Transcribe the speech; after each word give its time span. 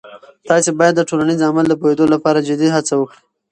تاسې 0.49 0.69
باید 0.79 0.93
د 0.97 1.01
ټولنیز 1.09 1.39
عمل 1.49 1.65
د 1.69 1.73
پوهیدو 1.81 2.05
لپاره 2.13 2.45
جدي 2.47 2.67
هڅه 2.75 2.93
وکړئ. 2.97 3.19